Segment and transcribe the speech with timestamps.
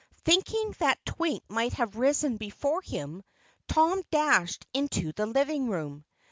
[0.25, 3.21] Thinking that Twink might have risen before him,
[3.67, 6.05] Tom dashed into the living room.